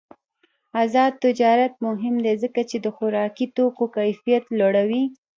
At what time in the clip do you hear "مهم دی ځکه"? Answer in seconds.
1.85-2.61